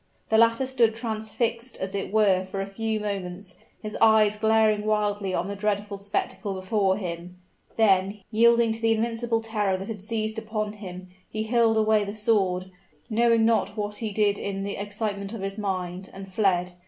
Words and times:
The 0.29 0.37
latter 0.39 0.65
stood 0.65 0.95
transfixed 0.95 1.77
as 1.77 1.93
it 1.93 2.11
were 2.11 2.43
for 2.43 2.59
a 2.59 2.65
few 2.65 2.99
moments, 2.99 3.53
his 3.83 3.95
eyes 4.01 4.35
glaring 4.35 4.83
wildly 4.83 5.31
on 5.31 5.47
the 5.47 5.55
dreadful 5.55 5.99
spectacle 5.99 6.55
before 6.55 6.97
him; 6.97 7.37
then, 7.77 8.21
yielding 8.31 8.71
to 8.71 8.81
the 8.81 8.93
invincible 8.93 9.41
terror 9.41 9.77
that 9.77 9.87
had 9.87 10.01
seized 10.01 10.39
upon 10.39 10.73
him, 10.73 11.09
he 11.29 11.43
hurled 11.43 11.77
away 11.77 12.03
the 12.03 12.15
sword 12.15 12.71
knowing 13.11 13.45
not 13.45 13.77
what 13.77 13.97
he 13.97 14.11
did 14.11 14.39
in 14.39 14.63
the 14.63 14.75
excitement 14.75 15.33
of 15.33 15.41
his 15.41 15.59
mind, 15.59 16.09
and 16.13 16.33
fled! 16.33 16.71